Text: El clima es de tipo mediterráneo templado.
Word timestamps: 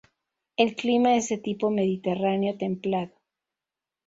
El 0.57 0.75
clima 0.75 1.15
es 1.15 1.29
de 1.29 1.37
tipo 1.37 1.69
mediterráneo 1.69 2.57
templado. 2.57 3.13